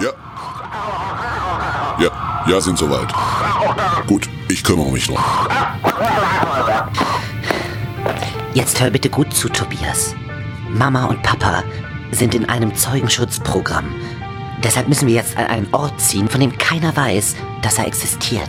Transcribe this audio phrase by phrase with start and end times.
[0.00, 0.10] Ja.
[2.00, 3.08] Ja, ja, sind soweit.
[4.06, 5.18] Gut, ich kümmere mich drum.
[8.54, 10.14] Jetzt hör bitte gut zu, Tobias.
[10.70, 11.62] Mama und Papa
[12.12, 13.86] sind in einem Zeugenschutzprogramm.
[14.62, 18.48] Deshalb müssen wir jetzt an einen Ort ziehen, von dem keiner weiß, dass er existiert.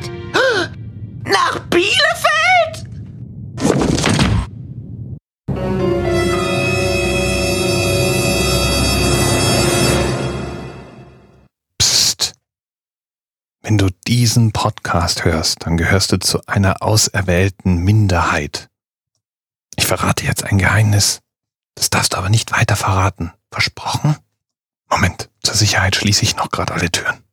[13.69, 18.67] Wenn du diesen Podcast hörst, dann gehörst du zu einer auserwählten Minderheit.
[19.75, 21.19] Ich verrate jetzt ein Geheimnis.
[21.75, 23.31] Das darfst du aber nicht weiter verraten.
[23.51, 24.17] Versprochen?
[24.89, 27.23] Moment, zur Sicherheit schließe ich noch gerade alle Türen.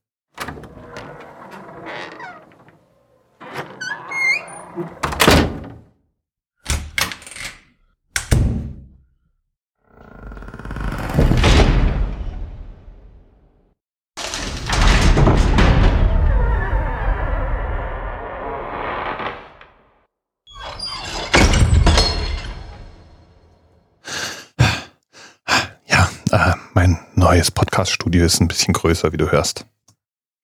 [27.26, 29.66] Neues Podcast-Studio ist ein bisschen größer, wie du hörst.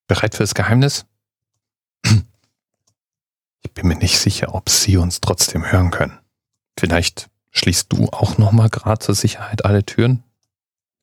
[0.07, 1.05] Bereit fürs Geheimnis?
[3.61, 6.19] Ich bin mir nicht sicher, ob Sie uns trotzdem hören können.
[6.77, 10.23] Vielleicht schließt du auch noch mal gerade zur Sicherheit alle Türen?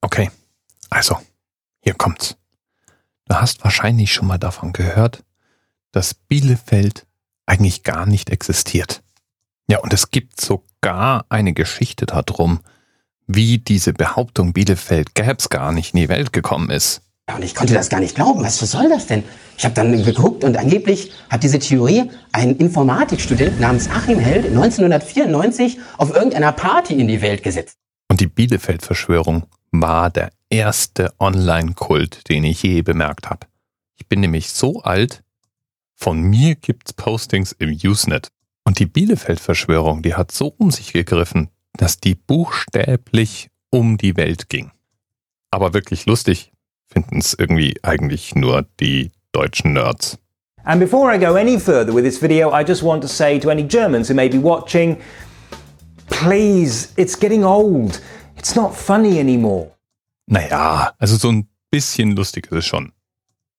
[0.03, 0.31] Okay,
[0.91, 1.19] also,
[1.81, 2.37] hier kommt's.
[3.25, 5.25] Du hast wahrscheinlich schon mal davon gehört,
[5.93, 7.07] dass Bielefeld
[7.47, 9.03] eigentlich gar nicht existiert.
[9.67, 12.61] Ja, und es gibt sogar eine Geschichte darum,
[13.35, 17.03] wie diese Behauptung Bielefeld gäb's gar nicht in die Welt gekommen ist.
[17.29, 18.43] Ja, und ich konnte das gar nicht glauben.
[18.43, 19.23] Was, was soll das denn?
[19.57, 25.79] Ich habe dann geguckt und angeblich hat diese Theorie ein Informatikstudent namens Achim Held 1994
[25.97, 27.77] auf irgendeiner Party in die Welt gesetzt.
[28.09, 33.47] Und die Bielefeld-Verschwörung war der erste Online-Kult, den ich je bemerkt habe.
[33.97, 35.23] Ich bin nämlich so alt,
[35.95, 38.33] von mir gibt's Postings im Usenet.
[38.65, 44.49] Und die Bielefeld-Verschwörung, die hat so um sich gegriffen, dass die buchstäblich um die Welt
[44.49, 44.71] ging.
[45.51, 46.53] Aber wirklich lustig
[46.87, 50.19] finden es irgendwie eigentlich nur die deutschen Nerds.
[50.65, 53.51] And before I go any further with this video, I just want to say to
[53.51, 54.99] any Germans who may be watching,
[56.09, 58.01] please, it's getting old.
[58.37, 59.71] It's not funny anymore.
[60.27, 62.93] Naja, also so ein bisschen lustig ist es schon.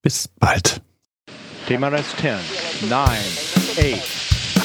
[0.01, 0.81] Bis bald.
[1.67, 3.01] TMRS 10, 9,
[3.77, 4.19] 8.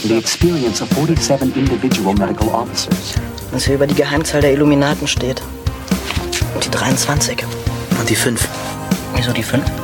[0.08, 3.14] the experience of 47 individual medical officers.
[3.50, 5.42] Was hier über die Geheimzahl der Illuminaten steht.
[6.54, 7.44] Und die 23.
[7.98, 8.48] Und die 5.
[9.14, 9.83] Wieso die 5?